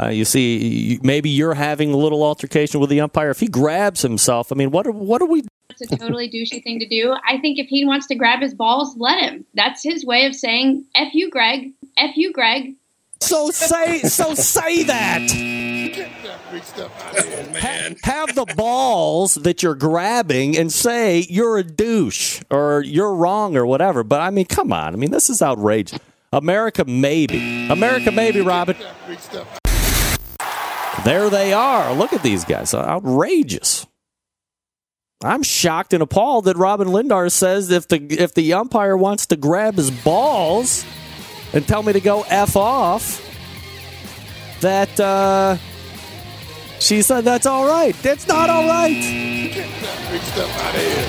uh, 0.00 0.08
you 0.08 0.24
see 0.24 0.98
maybe 1.02 1.28
you're 1.28 1.54
having 1.54 1.92
a 1.92 1.96
little 1.96 2.22
altercation 2.22 2.80
with 2.80 2.90
the 2.90 3.00
umpire, 3.00 3.30
if 3.30 3.40
he 3.40 3.48
grabs 3.48 4.02
himself, 4.02 4.50
I 4.50 4.54
mean, 4.54 4.70
what 4.70 4.86
are, 4.86 4.92
what 4.92 5.22
are 5.22 5.26
we? 5.26 5.42
It's 5.80 5.90
a 5.90 5.96
totally 5.96 6.28
douchey 6.28 6.62
thing 6.62 6.80
to 6.80 6.86
do. 6.86 7.16
I 7.26 7.38
think 7.38 7.58
if 7.58 7.66
he 7.66 7.86
wants 7.86 8.06
to 8.08 8.14
grab 8.14 8.40
his 8.40 8.52
balls, 8.52 8.94
let 8.98 9.18
him. 9.18 9.46
That's 9.54 9.82
his 9.82 10.04
way 10.04 10.26
of 10.26 10.34
saying 10.34 10.84
"f 10.94 11.14
you, 11.14 11.30
Greg." 11.30 11.72
F 11.96 12.14
you, 12.14 12.30
Greg. 12.30 12.74
So 13.20 13.50
say 13.50 14.00
so 14.00 14.34
say 14.34 14.82
that. 14.82 15.22
Ha- 17.56 17.94
have 18.02 18.34
the 18.34 18.44
balls 18.54 19.34
that 19.36 19.62
you're 19.62 19.74
grabbing 19.74 20.58
and 20.58 20.70
say 20.70 21.24
you're 21.30 21.56
a 21.56 21.64
douche 21.64 22.42
or 22.50 22.82
you're 22.82 23.14
wrong 23.14 23.56
or 23.56 23.64
whatever. 23.64 24.04
But 24.04 24.20
I 24.20 24.28
mean, 24.28 24.44
come 24.44 24.74
on. 24.74 24.92
I 24.92 24.96
mean, 24.96 25.10
this 25.10 25.30
is 25.30 25.40
outrageous. 25.40 25.98
America, 26.32 26.84
maybe. 26.86 27.68
America, 27.70 28.10
maybe, 28.10 28.40
Robyn. 28.40 28.76
There 31.04 31.30
they 31.30 31.52
are. 31.52 31.92
Look 31.94 32.12
at 32.12 32.22
these 32.22 32.44
guys. 32.44 32.74
Outrageous. 32.74 33.86
I'm 35.24 35.42
shocked 35.42 35.92
and 35.92 36.02
appalled 36.02 36.46
that 36.46 36.56
Robyn 36.56 36.88
Lindar 36.88 37.30
says 37.30 37.70
if 37.70 37.88
the 37.88 37.98
if 38.10 38.34
the 38.34 38.54
umpire 38.54 38.96
wants 38.96 39.26
to 39.26 39.36
grab 39.36 39.74
his 39.76 39.90
balls 39.90 40.84
and 41.52 41.66
tell 41.66 41.82
me 41.82 41.92
to 41.92 42.00
go 42.00 42.22
f 42.22 42.56
off, 42.56 43.20
that 44.60 44.98
uh, 44.98 45.56
she 46.80 47.02
said 47.02 47.22
that's 47.24 47.46
all 47.46 47.66
right. 47.66 47.94
That's 48.02 48.26
not 48.26 48.50
all 48.50 48.66
right. 48.66 49.52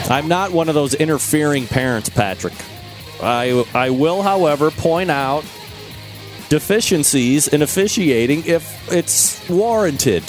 I'm 0.10 0.28
not 0.28 0.52
one 0.52 0.70
of 0.70 0.76
those 0.76 0.94
interfering 0.94 1.66
parents, 1.66 2.10
Patrick. 2.10 2.54
I 3.22 3.66
I 3.74 3.90
will, 3.90 4.22
however, 4.22 4.70
point 4.70 5.10
out 5.10 5.44
deficiencies 6.50 7.48
in 7.48 7.62
officiating 7.62 8.44
if 8.46 8.92
it's 8.92 9.48
warranted. 9.50 10.24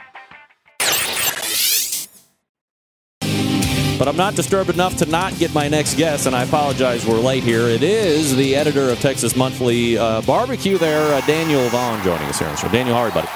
But 3.99 4.09
I'm 4.09 4.17
not 4.17 4.35
disturbed 4.35 4.71
enough 4.71 4.97
to 4.97 5.07
not 5.07 5.37
get 5.39 5.55
my 5.55 5.69
next 5.69 5.97
guest, 5.97 6.27
and 6.27 6.35
I 6.35 6.43
apologize 6.45 7.07
we're 7.07 7.21
late 7.21 7.45
here. 7.45 7.69
It 7.69 7.83
is 7.83 8.35
the 8.35 8.57
editor 8.57 8.91
of 8.91 8.99
Texas 9.01 9.37
Monthly 9.37 9.97
uh, 9.99 10.23
Barbecue 10.23 10.79
there, 10.79 11.15
uh, 11.15 11.21
Daniel 11.27 11.69
Vaughn, 11.69 12.03
joining 12.03 12.27
us 12.27 12.39
here 12.39 12.49
on 12.49 12.55
the 12.55 12.61
show. 12.61 12.69
Daniel, 12.71 12.97
how 12.97 13.03
are 13.03 13.09
you, 13.09 13.15
buddy? 13.15 13.29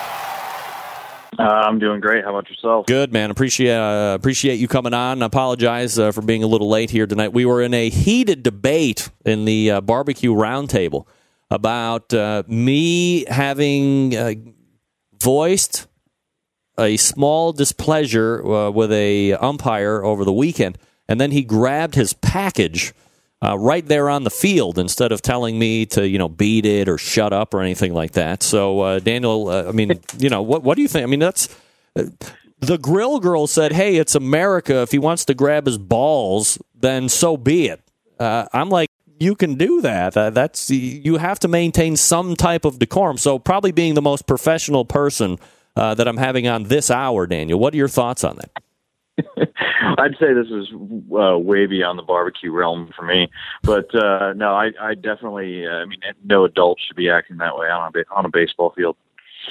Uh, 1.38 1.42
I'm 1.42 1.78
doing 1.78 2.00
great. 2.00 2.24
How 2.24 2.30
about 2.30 2.48
yourself? 2.48 2.86
Good, 2.86 3.12
man. 3.12 3.30
Appreciate 3.30 3.76
uh, 3.76 4.14
appreciate 4.14 4.56
you 4.56 4.66
coming 4.66 4.94
on. 4.94 5.22
I 5.22 5.26
apologize 5.26 5.98
uh, 5.98 6.10
for 6.10 6.22
being 6.22 6.42
a 6.42 6.48
little 6.48 6.68
late 6.68 6.90
here 6.90 7.06
tonight. 7.06 7.32
We 7.32 7.44
were 7.44 7.62
in 7.62 7.74
a 7.74 7.90
heated 7.90 8.42
debate 8.42 9.10
in 9.24 9.44
the 9.44 9.70
uh, 9.70 9.80
barbecue 9.82 10.32
roundtable 10.32 11.06
about 11.50 12.12
uh, 12.12 12.42
me 12.48 13.24
having 13.26 14.16
uh, 14.16 14.32
voiced 15.20 15.86
a 16.78 16.96
small 16.96 17.52
displeasure 17.52 18.46
uh, 18.46 18.70
with 18.70 18.92
a 18.92 19.34
umpire 19.34 20.02
over 20.04 20.24
the 20.24 20.32
weekend, 20.32 20.78
and 21.08 21.20
then 21.20 21.32
he 21.32 21.42
grabbed 21.42 21.94
his 21.94 22.12
package 22.12 22.94
uh, 23.42 23.56
right 23.58 23.86
there 23.86 24.08
on 24.08 24.24
the 24.24 24.30
field 24.30 24.78
instead 24.78 25.12
of 25.12 25.22
telling 25.22 25.58
me 25.58 25.86
to 25.86 26.08
you 26.08 26.18
know 26.18 26.28
beat 26.28 26.66
it 26.66 26.88
or 26.88 26.98
shut 26.98 27.32
up 27.32 27.54
or 27.54 27.60
anything 27.60 27.94
like 27.94 28.12
that. 28.12 28.42
So 28.42 28.80
uh, 28.80 28.98
Daniel, 29.00 29.48
uh, 29.48 29.68
I 29.68 29.72
mean, 29.72 30.00
you 30.18 30.30
know, 30.30 30.42
what 30.42 30.62
what 30.62 30.76
do 30.76 30.82
you 30.82 30.88
think? 30.88 31.02
I 31.02 31.06
mean, 31.06 31.20
that's. 31.20 31.48
Uh, 31.96 32.04
the 32.60 32.76
grill 32.76 33.20
girl 33.20 33.46
said, 33.46 33.72
"Hey, 33.72 33.96
it's 33.96 34.16
America. 34.16 34.82
If 34.82 34.90
he 34.90 34.98
wants 34.98 35.24
to 35.26 35.34
grab 35.34 35.66
his 35.66 35.78
balls, 35.78 36.58
then 36.74 37.08
so 37.08 37.36
be 37.36 37.68
it." 37.68 37.80
Uh, 38.18 38.46
I'm 38.52 38.68
like, 38.68 38.90
you 39.20 39.34
can 39.34 39.54
do 39.54 39.80
that. 39.82 40.16
Uh, 40.16 40.30
that's 40.30 40.70
you 40.70 41.16
have 41.16 41.38
to 41.40 41.48
maintain 41.48 41.96
some 41.96 42.36
type 42.36 42.64
of 42.64 42.78
decorum. 42.78 43.18
So, 43.18 43.38
probably 43.38 43.72
being 43.72 43.94
the 43.94 44.02
most 44.02 44.26
professional 44.26 44.84
person 44.84 45.38
uh, 45.76 45.94
that 45.94 46.08
I'm 46.08 46.16
having 46.16 46.46
on 46.46 46.64
this 46.64 46.90
hour, 46.90 47.26
Daniel. 47.26 47.58
What 47.58 47.74
are 47.74 47.76
your 47.76 47.88
thoughts 47.88 48.24
on 48.24 48.36
that? 48.36 48.50
I'd 49.98 50.16
say 50.20 50.32
this 50.32 50.46
is 50.48 50.68
uh, 50.72 51.38
way 51.38 51.66
beyond 51.66 51.98
the 51.98 52.04
barbecue 52.04 52.52
realm 52.52 52.90
for 52.96 53.04
me, 53.04 53.28
but 53.62 53.92
uh, 53.94 54.32
no, 54.34 54.54
I, 54.54 54.70
I 54.80 54.94
definitely. 54.94 55.66
Uh, 55.66 55.70
I 55.70 55.84
mean, 55.86 56.00
no 56.24 56.44
adult 56.44 56.78
should 56.86 56.96
be 56.96 57.10
acting 57.10 57.38
that 57.38 57.56
way 57.56 57.68
on 57.68 57.92
a 57.94 58.14
on 58.14 58.24
a 58.24 58.28
baseball 58.28 58.72
field. 58.76 58.96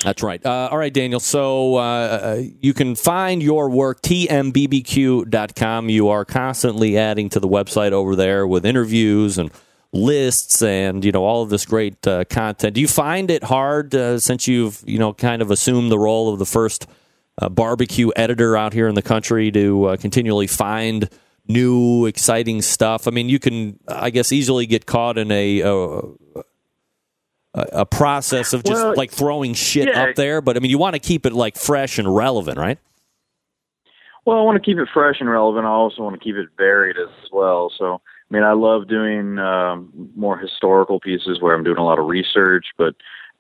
That's 0.04 0.22
right. 0.24 0.46
Uh, 0.46 0.70
all 0.72 0.78
right, 0.78 0.94
Daniel. 0.94 1.20
So 1.20 1.76
uh, 1.76 2.42
you 2.62 2.74
can 2.74 2.96
find 2.96 3.42
your 3.42 3.70
work, 3.70 4.02
tmbbq.com. 4.02 5.90
You 5.90 6.10
are 6.10 6.26
constantly 6.26 6.98
adding 6.98 7.30
to 7.30 7.40
the 7.40 7.48
website 7.48 7.92
over 7.92 8.16
there 8.16 8.46
with 8.48 8.66
interviews 8.66 9.38
and 9.38 9.52
lists 9.94 10.62
and 10.62 11.04
you 11.04 11.12
know 11.12 11.24
all 11.24 11.42
of 11.42 11.50
this 11.50 11.66
great 11.66 12.06
uh, 12.08 12.24
content. 12.26 12.76
Do 12.76 12.82
you 12.82 12.88
find 12.88 13.32
it 13.32 13.44
hard 13.44 13.96
uh, 13.96 14.20
since 14.20 14.48
you've 14.48 14.84
you 14.86 15.00
know 15.00 15.14
kind 15.14 15.42
of 15.42 15.52
assumed 15.52 15.92
the 15.92 16.00
role 16.00 16.32
of 16.32 16.40
the 16.40 16.46
first 16.46 16.88
uh, 17.42 17.50
barbecue 17.50 18.12
editor 18.16 18.58
out 18.58 18.74
here 18.74 18.88
in 18.88 18.96
the 18.96 19.02
country 19.02 19.52
to 19.52 19.86
uh, 19.86 19.98
continually 19.98 20.48
find 20.48 21.10
new 21.48 22.06
exciting 22.06 22.62
stuff? 22.62 23.08
I 23.08 23.12
mean, 23.12 23.30
you 23.30 23.40
can 23.40 23.80
I 23.88 24.10
guess 24.10 24.32
easily 24.32 24.66
get 24.66 24.86
caught 24.86 25.18
in 25.18 25.32
a, 25.32 25.62
a 27.54 27.68
a 27.82 27.86
process 27.86 28.54
of 28.54 28.64
just 28.64 28.82
Well, 28.82 28.96
like 28.96 29.12
throwing 29.12 29.54
shit 29.54 29.88
yeah. 29.88 30.04
up 30.04 30.16
there, 30.16 30.42
but 30.42 30.58
I 30.58 30.60
mean, 30.60 30.72
you 30.72 30.78
want 30.78 30.94
to 30.94 31.00
keep 31.00 31.26
it 31.26 31.34
like 31.34 31.58
fresh 31.58 31.98
and 31.98 32.14
relevant, 32.14 32.58
right? 32.58 32.80
Well, 34.26 34.38
I 34.38 34.42
want 34.42 34.62
to 34.62 34.70
keep 34.70 34.78
it 34.78 34.90
fresh 34.94 35.22
and 35.22 35.30
relevant. 35.30 35.66
I 35.66 35.70
also 35.70 36.04
want 36.04 36.14
to 36.16 36.20
keep 36.20 36.36
it 36.36 36.50
varied 36.58 36.98
as 36.98 37.32
well. 37.32 37.72
So, 37.78 38.02
I 38.30 38.34
mean, 38.34 38.44
I 38.44 38.52
love 38.52 38.90
doing 38.90 39.40
um, 39.40 40.12
more 40.18 40.38
historical 40.38 41.00
pieces 41.00 41.40
where 41.40 41.56
I'm 41.56 41.64
doing 41.64 41.78
a 41.78 41.86
lot 41.86 41.98
of 41.98 42.08
research, 42.08 42.66
but 42.78 42.94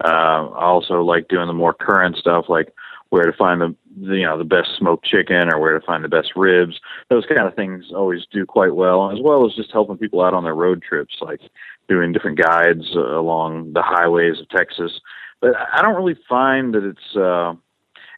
uh, 0.05 0.47
I 0.47 0.63
also 0.63 1.01
like 1.01 1.27
doing 1.27 1.47
the 1.47 1.53
more 1.53 1.73
current 1.73 2.15
stuff, 2.15 2.45
like 2.47 2.73
where 3.09 3.25
to 3.25 3.33
find 3.33 3.59
the, 3.59 3.75
the 3.99 4.17
you 4.17 4.25
know 4.25 4.37
the 4.37 4.43
best 4.43 4.69
smoked 4.77 5.05
chicken 5.05 5.51
or 5.53 5.59
where 5.59 5.77
to 5.77 5.85
find 5.85 6.03
the 6.03 6.09
best 6.09 6.31
ribs. 6.35 6.79
Those 7.09 7.25
kind 7.25 7.47
of 7.47 7.55
things 7.55 7.85
always 7.93 8.21
do 8.31 8.45
quite 8.45 8.75
well, 8.75 9.11
as 9.11 9.19
well 9.21 9.45
as 9.45 9.55
just 9.55 9.71
helping 9.71 9.97
people 9.97 10.21
out 10.21 10.33
on 10.33 10.43
their 10.43 10.55
road 10.55 10.81
trips, 10.81 11.15
like 11.19 11.41
doing 11.87 12.11
different 12.11 12.37
guides 12.37 12.85
uh, 12.95 13.19
along 13.19 13.73
the 13.73 13.81
highways 13.81 14.39
of 14.39 14.49
Texas. 14.49 14.99
But 15.41 15.51
I 15.55 15.81
don't 15.81 15.95
really 15.95 16.19
find 16.27 16.73
that 16.73 16.83
it's. 16.83 17.15
Uh, 17.15 17.53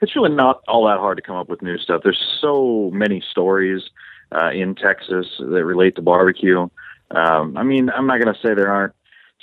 it's 0.01 0.15
really 0.15 0.33
not 0.33 0.61
all 0.67 0.88
that 0.88 0.97
hard 0.97 1.17
to 1.17 1.21
come 1.21 1.35
up 1.35 1.49
with 1.49 1.61
new 1.61 1.77
stuff. 1.77 2.01
There's 2.03 2.39
so 2.39 2.89
many 2.93 3.21
stories 3.31 3.83
uh, 4.31 4.51
in 4.51 4.75
Texas 4.75 5.27
that 5.39 5.65
relate 5.65 5.95
to 5.95 6.01
barbecue. 6.01 6.69
Um, 7.11 7.57
I 7.57 7.63
mean, 7.63 7.89
I'm 7.89 8.07
not 8.07 8.21
going 8.21 8.33
to 8.33 8.39
say 8.39 8.53
there 8.53 8.71
aren't 8.71 8.93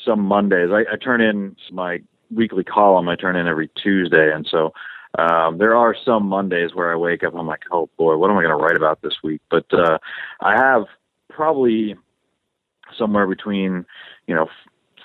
some 0.04 0.20
Mondays. 0.20 0.70
I, 0.72 0.92
I 0.92 0.96
turn 0.96 1.20
in 1.20 1.56
my 1.72 2.00
weekly 2.30 2.64
column. 2.64 3.08
I 3.08 3.16
turn 3.16 3.36
in 3.36 3.46
every 3.46 3.68
Tuesday, 3.82 4.32
and 4.32 4.46
so 4.50 4.72
um, 5.18 5.58
there 5.58 5.74
are 5.74 5.94
some 6.04 6.26
Mondays 6.26 6.74
where 6.74 6.92
I 6.92 6.96
wake 6.96 7.24
up. 7.24 7.34
I'm 7.34 7.46
like, 7.46 7.64
oh 7.72 7.88
boy, 7.96 8.16
what 8.16 8.30
am 8.30 8.38
I 8.38 8.42
going 8.42 8.56
to 8.56 8.62
write 8.62 8.76
about 8.76 9.02
this 9.02 9.16
week? 9.22 9.40
But 9.50 9.66
uh, 9.72 9.98
I 10.40 10.56
have 10.56 10.84
probably 11.28 11.96
somewhere 12.96 13.26
between 13.26 13.84
you 14.26 14.34
know 14.34 14.48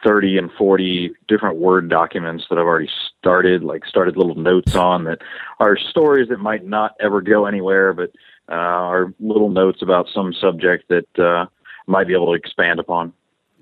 30 0.03 0.37
and 0.37 0.51
40 0.57 1.13
different 1.27 1.57
Word 1.57 1.89
documents 1.89 2.45
that 2.49 2.57
I've 2.57 2.65
already 2.65 2.89
started, 3.19 3.63
like 3.63 3.85
started 3.85 4.17
little 4.17 4.35
notes 4.35 4.75
on 4.75 5.03
that 5.05 5.19
are 5.59 5.77
stories 5.77 6.29
that 6.29 6.39
might 6.39 6.65
not 6.65 6.95
ever 6.99 7.21
go 7.21 7.45
anywhere, 7.45 7.93
but 7.93 8.11
uh, 8.49 8.53
are 8.53 9.13
little 9.19 9.49
notes 9.49 9.81
about 9.81 10.07
some 10.13 10.33
subject 10.33 10.89
that 10.89 11.19
uh, 11.19 11.45
might 11.87 12.07
be 12.07 12.13
able 12.13 12.27
to 12.27 12.33
expand 12.33 12.79
upon. 12.79 13.13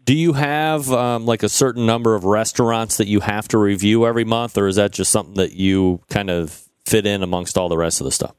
Do 0.06 0.16
you 0.16 0.34
have 0.34 0.92
um, 0.92 1.26
like 1.26 1.44
a 1.44 1.50
certain 1.50 1.86
number 1.86 2.16
of 2.16 2.24
restaurants 2.24 2.98
that 2.98 3.08
you 3.08 3.20
have 3.20 3.48
to 3.50 3.58
review 3.58 4.08
every 4.08 4.24
month, 4.24 4.58
or 4.58 4.68
is 4.68 4.78
that 4.78 4.92
just 4.92 5.12
something 5.12 5.36
that 5.36 5.54
you 5.54 6.02
kind 6.10 6.30
of 6.30 6.64
fit 6.86 7.06
in 7.06 7.22
amongst 7.22 7.58
all 7.58 7.70
the 7.70 7.78
rest 7.78 8.02
of 8.02 8.06
the 8.06 8.12
stuff? 8.12 8.36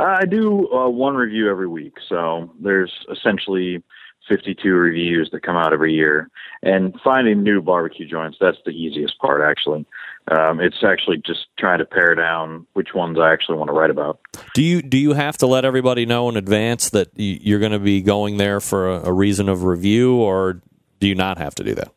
I 0.00 0.24
do 0.24 0.68
uh, 0.72 0.88
one 0.88 1.14
review 1.14 1.48
every 1.48 1.68
week, 1.68 1.94
so 2.08 2.50
there's 2.60 2.92
essentially 3.12 3.82
52 4.28 4.68
reviews 4.72 5.30
that 5.32 5.42
come 5.42 5.56
out 5.56 5.72
every 5.72 5.94
year. 5.94 6.30
And 6.62 6.94
finding 7.02 7.42
new 7.42 7.62
barbecue 7.62 8.06
joints, 8.06 8.36
that's 8.40 8.58
the 8.64 8.72
easiest 8.72 9.18
part, 9.18 9.40
actually. 9.42 9.86
Um, 10.30 10.60
it's 10.60 10.84
actually 10.84 11.22
just 11.24 11.46
trying 11.58 11.78
to 11.78 11.84
pare 11.84 12.14
down 12.14 12.66
which 12.74 12.88
ones 12.94 13.18
I 13.18 13.32
actually 13.32 13.58
want 13.58 13.68
to 13.68 13.72
write 13.72 13.90
about. 13.90 14.20
Do 14.54 14.62
you 14.62 14.82
do 14.82 14.98
you 14.98 15.14
have 15.14 15.38
to 15.38 15.46
let 15.46 15.64
everybody 15.64 16.04
know 16.04 16.28
in 16.28 16.36
advance 16.36 16.90
that 16.90 17.08
you're 17.14 17.60
going 17.60 17.72
to 17.72 17.78
be 17.78 18.02
going 18.02 18.36
there 18.36 18.60
for 18.60 18.90
a, 18.90 19.08
a 19.08 19.12
reason 19.12 19.48
of 19.48 19.64
review, 19.64 20.16
or 20.16 20.60
do 21.00 21.08
you 21.08 21.14
not 21.14 21.38
have 21.38 21.54
to 21.56 21.64
do 21.64 21.74
that? 21.76 21.92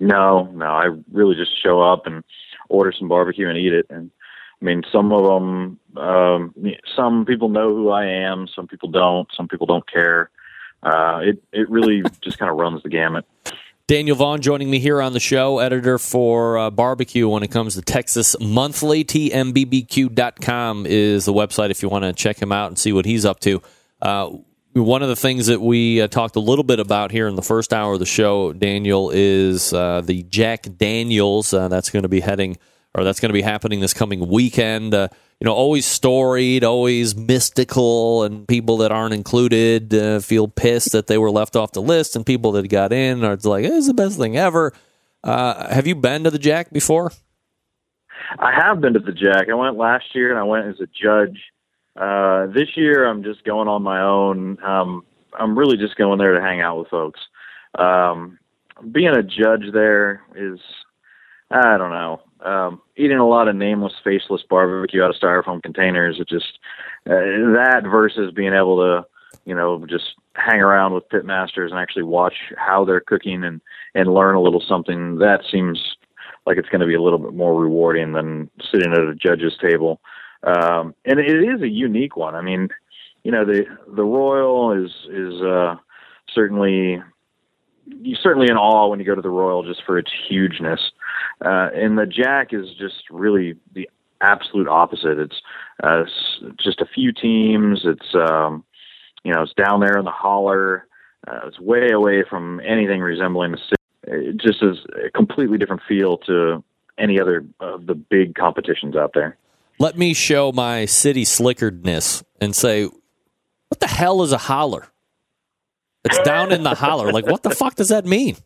No, 0.00 0.50
no, 0.52 0.66
I 0.66 0.88
really 1.12 1.36
just 1.36 1.62
show 1.62 1.80
up 1.80 2.06
and 2.06 2.24
order 2.68 2.92
some 2.96 3.08
barbecue 3.08 3.48
and 3.48 3.56
eat 3.56 3.72
it. 3.72 3.86
And 3.88 4.10
I 4.60 4.64
mean, 4.64 4.82
some 4.90 5.12
of 5.12 5.24
them, 5.24 5.78
um, 5.96 6.54
some 6.94 7.24
people 7.24 7.48
know 7.48 7.74
who 7.74 7.90
I 7.90 8.06
am, 8.06 8.46
some 8.54 8.66
people 8.66 8.90
don't, 8.90 9.28
some 9.36 9.48
people 9.48 9.66
don't 9.66 9.90
care. 9.90 10.30
Uh, 10.86 11.18
it 11.22 11.42
it 11.52 11.68
really 11.68 12.02
just 12.20 12.38
kind 12.38 12.50
of 12.50 12.56
runs 12.56 12.82
the 12.82 12.88
gamut. 12.88 13.24
Daniel 13.88 14.16
Vaughn 14.16 14.40
joining 14.40 14.70
me 14.70 14.78
here 14.78 15.00
on 15.00 15.12
the 15.12 15.20
show, 15.20 15.58
editor 15.58 15.98
for 15.98 16.58
uh, 16.58 16.70
barbecue 16.70 17.28
when 17.28 17.42
it 17.42 17.50
comes 17.52 17.74
to 17.74 17.82
Texas 17.82 18.34
Monthly. 18.40 19.04
TMBBQ.com 19.04 20.86
is 20.88 21.24
the 21.24 21.32
website 21.32 21.70
if 21.70 21.82
you 21.82 21.88
want 21.88 22.04
to 22.04 22.12
check 22.12 22.40
him 22.40 22.52
out 22.52 22.68
and 22.68 22.78
see 22.78 22.92
what 22.92 23.04
he's 23.04 23.24
up 23.24 23.40
to. 23.40 23.62
Uh, 24.00 24.30
one 24.72 25.02
of 25.02 25.08
the 25.08 25.16
things 25.16 25.46
that 25.46 25.60
we 25.60 26.00
uh, 26.00 26.08
talked 26.08 26.36
a 26.36 26.40
little 26.40 26.64
bit 26.64 26.80
about 26.80 27.10
here 27.10 27.26
in 27.28 27.34
the 27.34 27.42
first 27.42 27.72
hour 27.72 27.94
of 27.94 27.98
the 27.98 28.06
show, 28.06 28.52
Daniel, 28.52 29.10
is 29.12 29.72
uh, 29.72 30.02
the 30.04 30.22
Jack 30.24 30.66
Daniels. 30.76 31.52
Uh, 31.52 31.68
that's 31.68 31.90
going 31.90 32.02
to 32.02 32.08
be 32.08 32.20
heading, 32.20 32.58
or 32.96 33.04
that's 33.04 33.20
going 33.20 33.28
to 33.28 33.34
be 33.34 33.42
happening 33.42 33.80
this 33.80 33.94
coming 33.94 34.26
weekend. 34.26 34.94
Uh, 34.94 35.08
you 35.38 35.44
know, 35.44 35.52
always 35.52 35.84
storied, 35.84 36.64
always 36.64 37.14
mystical, 37.14 38.24
and 38.24 38.48
people 38.48 38.78
that 38.78 38.90
aren't 38.90 39.12
included 39.12 39.92
uh, 39.92 40.18
feel 40.20 40.48
pissed 40.48 40.92
that 40.92 41.06
they 41.06 41.18
were 41.18 41.30
left 41.30 41.56
off 41.56 41.72
the 41.72 41.82
list, 41.82 42.16
and 42.16 42.24
people 42.24 42.52
that 42.52 42.66
got 42.68 42.92
in 42.92 43.22
are 43.22 43.36
like, 43.44 43.64
"This 43.64 43.74
is 43.74 43.86
the 43.86 43.94
best 43.94 44.18
thing 44.18 44.36
ever." 44.38 44.72
Uh, 45.22 45.68
have 45.72 45.86
you 45.86 45.94
been 45.94 46.24
to 46.24 46.30
the 46.30 46.38
Jack 46.38 46.72
before? 46.72 47.12
I 48.38 48.52
have 48.52 48.80
been 48.80 48.94
to 48.94 48.98
the 48.98 49.12
Jack. 49.12 49.48
I 49.50 49.54
went 49.54 49.76
last 49.76 50.14
year 50.14 50.30
and 50.30 50.38
I 50.38 50.44
went 50.44 50.66
as 50.66 50.80
a 50.80 50.86
judge. 50.86 51.38
Uh, 51.96 52.46
this 52.46 52.76
year 52.76 53.06
I'm 53.06 53.22
just 53.22 53.44
going 53.44 53.68
on 53.68 53.82
my 53.82 54.00
own. 54.02 54.62
Um, 54.62 55.04
I'm 55.38 55.58
really 55.58 55.76
just 55.76 55.96
going 55.96 56.18
there 56.18 56.34
to 56.34 56.40
hang 56.40 56.60
out 56.60 56.78
with 56.78 56.88
folks. 56.88 57.20
Um, 57.78 58.38
being 58.90 59.08
a 59.08 59.22
judge 59.22 59.72
there 59.72 60.22
is, 60.34 60.60
I 61.50 61.76
don't 61.76 61.90
know, 61.90 62.20
um, 62.44 62.80
eating 62.96 63.18
a 63.18 63.26
lot 63.26 63.48
of 63.48 63.56
nameless, 63.56 63.94
faceless 64.04 64.42
barbecue 64.48 65.02
out 65.02 65.10
of 65.10 65.16
styrofoam 65.16 65.62
containers. 65.62 66.18
It 66.20 66.28
just 66.28 66.58
uh, 67.06 67.14
that 67.54 67.82
versus 67.84 68.32
being 68.32 68.52
able 68.52 68.78
to 68.78 69.06
you 69.46 69.54
know, 69.54 69.84
just 69.86 70.14
hang 70.34 70.60
around 70.60 70.92
with 70.92 71.08
pit 71.08 71.24
masters 71.24 71.70
and 71.70 71.80
actually 71.80 72.02
watch 72.02 72.34
how 72.56 72.84
they're 72.84 73.00
cooking 73.00 73.44
and 73.44 73.60
and 73.94 74.12
learn 74.12 74.34
a 74.34 74.42
little 74.42 74.60
something. 74.60 75.18
That 75.18 75.42
seems 75.50 75.96
like 76.44 76.58
it's 76.58 76.68
going 76.68 76.80
to 76.80 76.86
be 76.86 76.94
a 76.94 77.02
little 77.02 77.18
bit 77.18 77.32
more 77.32 77.58
rewarding 77.58 78.12
than 78.12 78.50
sitting 78.70 78.92
at 78.92 79.00
a 79.00 79.14
judge's 79.14 79.56
table. 79.60 80.00
Um, 80.42 80.94
and 81.04 81.18
it 81.18 81.42
is 81.42 81.62
a 81.62 81.68
unique 81.68 82.16
one. 82.16 82.34
I 82.34 82.42
mean, 82.42 82.68
you 83.24 83.32
know, 83.32 83.44
the 83.44 83.64
the 83.88 84.04
Royal 84.04 84.72
is 84.72 84.90
is 85.08 85.40
uh, 85.42 85.76
certainly 86.34 87.02
you 88.02 88.16
certainly 88.16 88.48
in 88.50 88.56
awe 88.56 88.88
when 88.88 88.98
you 88.98 89.06
go 89.06 89.14
to 89.14 89.22
the 89.22 89.30
Royal 89.30 89.62
just 89.62 89.84
for 89.86 89.96
its 89.96 90.10
hugeness. 90.28 90.80
Uh, 91.44 91.68
and 91.74 91.98
the 91.98 92.06
Jack 92.06 92.52
is 92.52 92.66
just 92.78 93.10
really 93.10 93.56
the 93.74 93.88
absolute 94.20 94.68
opposite. 94.68 95.18
It's 95.18 95.42
uh, 95.82 96.04
just 96.58 96.80
a 96.80 96.86
few 96.86 97.12
teams. 97.12 97.82
It's 97.84 98.14
um, 98.14 98.64
you 99.22 99.32
know 99.32 99.42
it's 99.42 99.52
down 99.54 99.80
there 99.80 99.98
in 99.98 100.04
the 100.04 100.10
holler. 100.10 100.86
Uh, 101.28 101.40
it's 101.46 101.60
way 101.60 101.90
away 101.90 102.24
from 102.28 102.60
anything 102.60 103.00
resembling 103.00 103.52
the 103.52 103.58
city. 103.58 103.74
It 104.04 104.36
just 104.36 104.62
is 104.62 104.78
a 105.04 105.10
completely 105.10 105.58
different 105.58 105.82
feel 105.88 106.18
to 106.18 106.62
any 106.98 107.20
other 107.20 107.44
of 107.60 107.86
the 107.86 107.94
big 107.94 108.34
competitions 108.34 108.96
out 108.96 109.12
there. 109.14 109.36
Let 109.78 109.98
me 109.98 110.14
show 110.14 110.52
my 110.52 110.86
city 110.86 111.24
slickeredness 111.24 112.22
and 112.40 112.56
say, 112.56 112.84
what 112.84 113.80
the 113.80 113.86
hell 113.86 114.22
is 114.22 114.32
a 114.32 114.38
holler? 114.38 114.86
It's 116.04 116.18
down 116.20 116.52
in 116.52 116.62
the 116.62 116.74
holler. 116.74 117.12
Like, 117.12 117.26
what 117.26 117.42
the 117.42 117.50
fuck 117.50 117.74
does 117.74 117.88
that 117.88 118.06
mean? 118.06 118.36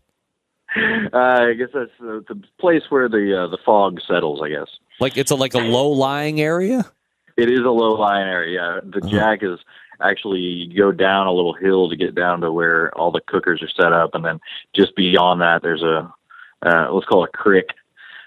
Uh, 1.13 1.49
I 1.49 1.55
guess 1.55 1.71
that's 1.75 1.91
the, 1.99 2.25
the 2.29 2.41
place 2.61 2.83
where 2.91 3.09
the 3.09 3.43
uh, 3.43 3.47
the 3.49 3.59
fog 3.65 4.01
settles. 4.07 4.41
I 4.41 4.51
guess. 4.51 4.69
Like 5.01 5.17
it's 5.17 5.33
a 5.33 5.35
like 5.35 5.55
a 5.55 5.59
low 5.59 5.89
lying 5.89 6.41
area. 6.41 6.89
It 7.37 7.51
is 7.51 7.61
a 7.61 7.71
low 7.71 7.95
lying 7.95 8.29
area. 8.29 8.81
The 8.85 8.99
uh-huh. 8.99 9.09
Jack 9.09 9.43
is 9.43 9.59
actually 10.01 10.41
you 10.41 10.77
go 10.77 10.93
down 10.93 11.27
a 11.27 11.33
little 11.33 11.55
hill 11.55 11.91
to 11.91 11.97
get 11.97 12.15
down 12.15 12.41
to 12.43 12.53
where 12.53 12.97
all 12.97 13.11
the 13.11 13.21
cookers 13.27 13.63
are 13.63 13.83
set 13.83 13.93
up, 13.93 14.15
and 14.15 14.25
then 14.25 14.41
just 14.75 14.95
beyond 14.95 15.41
that, 15.41 15.63
there's 15.63 15.83
a 15.83 16.13
uh, 16.65 16.93
let's 16.93 17.07
call 17.07 17.25
it 17.25 17.31
a 17.35 17.37
creek. 17.37 17.71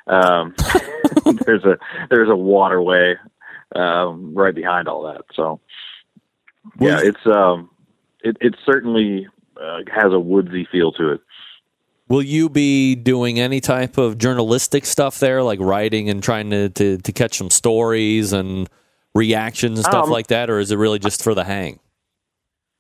Um, 0.08 0.56
there's 1.46 1.64
a 1.64 1.78
there's 2.10 2.30
a 2.30 2.36
waterway 2.36 3.16
um, 3.76 4.34
right 4.34 4.56
behind 4.56 4.88
all 4.88 5.04
that. 5.04 5.22
So 5.34 5.60
yeah, 6.80 7.00
it's 7.02 7.26
um, 7.26 7.70
it 8.24 8.38
it 8.42 8.56
certainly 8.66 9.28
uh, 9.62 9.80
has 9.94 10.12
a 10.12 10.20
woodsy 10.20 10.68
feel 10.72 10.92
to 10.94 11.14
it. 11.14 11.22
Will 12.10 12.22
you 12.22 12.50
be 12.50 12.96
doing 12.96 13.40
any 13.40 13.62
type 13.62 13.98
of 13.98 14.18
journalistic 14.18 14.86
stuff 14.86 15.20
there, 15.20 15.42
like 15.42 15.60
writing 15.60 16.10
and 16.10 16.22
trying 16.22 16.50
to, 16.50 16.70
to, 16.70 16.98
to 16.98 17.12
catch 17.12 17.38
some 17.38 17.50
stories 17.50 18.34
and 18.34 18.70
reactions 19.16 19.80
and 19.80 19.86
stuff 19.86 20.06
um, 20.06 20.10
like 20.10 20.28
that, 20.28 20.50
or 20.50 20.60
is 20.60 20.72
it 20.72 20.78
really 20.78 21.00
just 21.00 21.24
for 21.24 21.34
the 21.34 21.44
hang? 21.44 21.80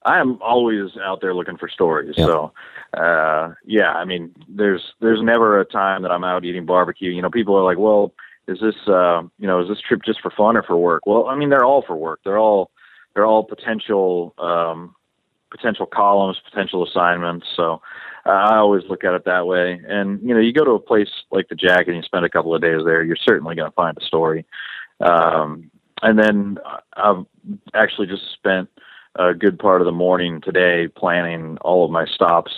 I 0.06 0.20
am 0.20 0.42
always 0.42 0.98
out 1.02 1.22
there 1.22 1.34
looking 1.34 1.58
for 1.58 1.70
stories. 1.70 2.16
Yeah. 2.18 2.26
So, 2.26 2.54
uh, 2.98 3.54
yeah, 3.66 3.94
I 3.94 4.06
mean, 4.06 4.34
there's 4.50 4.82
there's 5.00 5.22
never 5.22 5.60
a 5.60 5.66
time 5.66 6.02
that 6.02 6.12
I'm 6.12 6.24
out 6.24 6.44
eating 6.44 6.66
barbecue. 6.66 7.12
You 7.12 7.22
know, 7.22 7.30
people 7.30 7.56
are 7.56 7.64
like, 7.64 7.78
well, 7.78 8.14
is 8.48 8.60
this 8.60 8.76
uh, 8.88 9.22
you 9.40 9.48
know 9.48 9.62
is 9.62 9.70
this 9.70 9.80
trip 9.80 10.02
just 10.06 10.22
for 10.22 10.32
fun 10.32 10.58
or 10.58 10.64
for 10.64 10.76
work? 10.76 11.06
Well, 11.06 11.28
I 11.28 11.36
mean, 11.36 11.50
they're 11.50 11.64
all 11.64 11.84
for 11.88 11.96
work. 11.96 12.20
They're 12.26 12.38
all 12.40 12.72
they're 13.14 13.26
all 13.26 13.44
potential 13.44 14.34
um, 14.38 14.96
potential 15.50 15.86
columns, 15.86 16.38
potential 16.50 16.86
assignments. 16.86 17.48
So 17.56 17.82
I 18.26 18.58
always 18.58 18.84
look 18.90 19.04
at 19.04 19.14
it 19.14 19.26
that 19.26 19.48
way. 19.48 19.82
And 19.88 20.22
you 20.22 20.34
know, 20.34 20.40
you 20.40 20.54
go 20.54 20.64
to 20.64 20.72
a 20.72 20.80
place 20.80 21.10
like 21.32 21.50
the 21.50 21.56
Jack 21.56 21.88
and 21.88 21.96
you 21.96 22.04
spend 22.04 22.26
a 22.26 22.30
couple 22.30 22.56
of 22.56 22.62
days 22.62 22.82
there, 22.86 23.04
you're 23.04 23.16
certainly 23.16 23.56
going 23.56 23.70
to 23.70 23.76
find 23.76 23.98
a 23.98 24.06
story. 24.06 24.46
Um, 25.00 25.70
and 26.02 26.20
then 26.20 26.58
I've 26.94 27.26
actually 27.74 28.08
just 28.08 28.32
spent 28.34 28.70
a 29.16 29.34
good 29.34 29.60
part 29.60 29.82
of 29.82 29.86
the 29.86 29.92
morning 29.92 30.42
today 30.42 30.88
planning 30.88 31.58
all 31.62 31.86
of 31.86 31.92
my 31.92 32.06
stops 32.06 32.52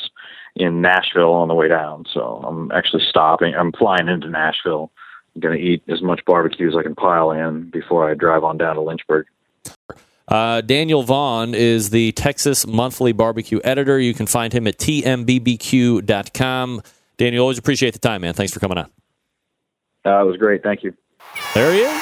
in 0.55 0.81
Nashville 0.81 1.33
on 1.33 1.47
the 1.47 1.53
way 1.53 1.67
down. 1.67 2.05
So 2.13 2.43
I'm 2.47 2.71
actually 2.71 3.03
stopping. 3.09 3.53
I'm 3.55 3.71
flying 3.73 4.07
into 4.07 4.29
Nashville. 4.29 4.91
I'm 5.35 5.41
going 5.41 5.57
to 5.57 5.63
eat 5.63 5.83
as 5.89 6.01
much 6.01 6.23
barbecue 6.25 6.69
as 6.69 6.75
I 6.77 6.83
can 6.83 6.95
pile 6.95 7.31
in 7.31 7.69
before 7.69 8.09
I 8.09 8.13
drive 8.13 8.43
on 8.43 8.57
down 8.57 8.75
to 8.75 8.81
Lynchburg. 8.81 9.27
Uh, 10.27 10.61
Daniel 10.61 11.03
Vaughn 11.03 11.53
is 11.53 11.91
the 11.91 12.11
Texas 12.13 12.65
Monthly 12.65 13.11
Barbecue 13.11 13.59
editor. 13.63 13.99
You 13.99 14.13
can 14.13 14.25
find 14.25 14.51
him 14.51 14.65
at 14.67 14.77
tmbbq.com. 14.77 16.01
Daniel, 17.17 17.41
always 17.43 17.57
appreciate 17.57 17.93
the 17.93 17.99
time, 17.99 18.21
man. 18.21 18.33
Thanks 18.33 18.53
for 18.53 18.59
coming 18.59 18.77
on. 18.77 18.89
Uh, 20.05 20.21
it 20.21 20.25
was 20.25 20.37
great. 20.37 20.63
Thank 20.63 20.83
you. 20.83 20.93
There 21.53 21.73
he 21.73 21.79
is. 21.81 22.01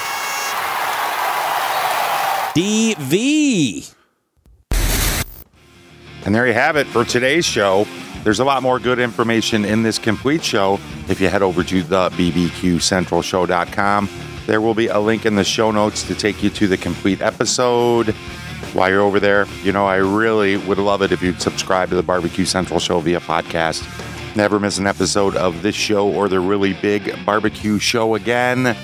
DV. 2.56 3.94
And 6.26 6.34
there 6.34 6.48
you 6.48 6.54
have 6.54 6.78
it 6.78 6.88
for 6.88 7.04
today's 7.04 7.46
show. 7.46 7.86
There's 8.24 8.40
a 8.40 8.46
lot 8.46 8.64
more 8.64 8.80
good 8.80 9.00
information 9.00 9.66
in 9.66 9.84
this 9.84 10.00
complete 10.00 10.44
show 10.44 10.80
if 11.10 11.20
you 11.20 11.28
head 11.28 11.42
over 11.42 11.62
to 11.64 11.84
the 11.84 12.10
bbqcentralshow.com. 12.12 14.10
There 14.45 14.60
will 14.60 14.73
be 14.73 14.88
a 14.88 14.99
link 14.99 15.25
in 15.25 15.36
the 15.36 15.43
show 15.43 15.71
notes 15.71 16.03
to 16.03 16.15
take 16.15 16.43
you 16.43 16.49
to 16.51 16.67
the 16.67 16.77
complete 16.77 17.21
episode. 17.21 18.10
While 18.73 18.89
you're 18.89 19.01
over 19.01 19.19
there, 19.19 19.45
you 19.63 19.71
know, 19.71 19.86
I 19.86 19.97
really 19.97 20.58
would 20.58 20.79
love 20.79 21.01
it 21.01 21.12
if 21.12 21.21
you'd 21.21 21.41
subscribe 21.41 21.89
to 21.89 21.95
the 21.95 22.03
Barbecue 22.03 22.45
Central 22.45 22.79
Show 22.79 22.99
via 22.99 23.19
podcast. 23.19 23.86
Never 24.36 24.60
miss 24.60 24.79
an 24.79 24.88
episode 24.88 25.36
of 25.36 25.62
this 25.62 25.75
show 25.75 26.10
or 26.10 26.27
the 26.27 26.39
really 26.39 26.73
big 26.73 27.15
barbecue 27.25 27.77
show 27.77 28.15
again. 28.15 28.75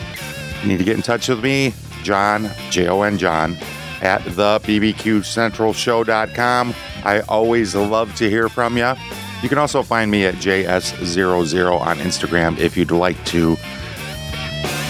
You 0.62 0.68
need 0.68 0.78
to 0.78 0.84
get 0.84 0.96
in 0.96 1.02
touch 1.02 1.28
with 1.28 1.44
me, 1.44 1.74
Jon, 2.04 2.52
J 2.70 2.88
O 2.88 3.02
N 3.02 3.18
Jon, 3.18 3.58
at 4.02 4.24
the 4.26 4.62
bbqcentralshow.com. 4.64 6.76
I 7.04 7.22
always 7.22 7.74
love 7.76 8.14
to 8.16 8.30
hear 8.30 8.48
from 8.48 8.78
you. 8.78 8.94
You 9.42 9.50
can 9.50 9.58
also 9.58 9.82
find 9.82 10.12
me 10.12 10.26
at 10.26 10.36
JS00 10.36 11.80
on 11.80 11.98
Instagram 11.98 12.60
if 12.60 12.78
you'd 12.78 12.92
like 12.92 13.26
to 13.26 13.58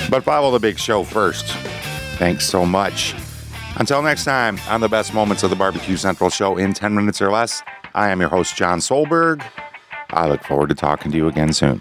but 0.09 0.23
follow 0.23 0.51
the 0.51 0.59
big 0.59 0.77
show 0.79 1.03
first. 1.03 1.45
Thanks 2.17 2.45
so 2.45 2.65
much. 2.65 3.15
Until 3.77 4.01
next 4.01 4.25
time, 4.25 4.59
on 4.67 4.81
the 4.81 4.89
best 4.89 5.13
moments 5.13 5.43
of 5.43 5.49
the 5.49 5.55
Barbecue 5.55 5.95
Central 5.95 6.29
show 6.29 6.57
in 6.57 6.73
10 6.73 6.93
minutes 6.93 7.21
or 7.21 7.31
less, 7.31 7.63
I 7.93 8.09
am 8.09 8.19
your 8.19 8.29
host, 8.29 8.55
Jon 8.55 8.79
Solberg. 8.79 9.43
I 10.09 10.27
look 10.27 10.43
forward 10.43 10.69
to 10.69 10.75
talking 10.75 11.11
to 11.11 11.17
you 11.17 11.27
again 11.27 11.53
soon. 11.53 11.79